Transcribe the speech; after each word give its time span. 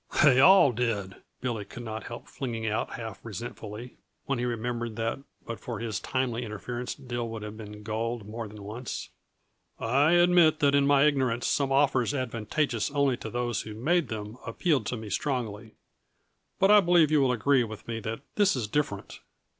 "They 0.23 0.39
all 0.39 0.71
did!" 0.71 1.17
Billy 1.41 1.63
could 1.63 1.83
not 1.83 2.05
help 2.05 2.27
flinging 2.27 2.65
out 2.65 2.93
half 2.93 3.23
resentfully, 3.23 3.97
when 4.25 4.39
he 4.39 4.45
remembered 4.45 4.95
that 4.95 5.19
but 5.45 5.59
for 5.59 5.77
his 5.77 5.99
timely 5.99 6.43
interference 6.43 6.95
Dill 6.95 7.29
would 7.29 7.43
have 7.43 7.55
been 7.55 7.83
gulled 7.83 8.25
more 8.27 8.47
than 8.47 8.63
once. 8.63 9.09
"I 9.79 10.13
admit 10.13 10.57
that 10.57 10.73
in 10.73 10.87
my 10.87 11.03
ignorance 11.05 11.45
some 11.45 11.71
offers 11.71 12.15
advantageous 12.15 12.89
only 12.89 13.15
to 13.17 13.29
those 13.29 13.61
who 13.61 13.75
made 13.75 14.07
them 14.07 14.39
appealed 14.43 14.87
to 14.87 14.97
me 14.97 15.11
strongly. 15.11 15.75
But 16.57 16.71
I 16.71 16.79
believe 16.79 17.11
you 17.11 17.21
will 17.21 17.31
agree 17.31 17.63
with 17.63 17.87
me 17.87 17.99
that 17.99 18.21
this 18.33 18.55
is 18.55 18.67
different. 18.67 19.19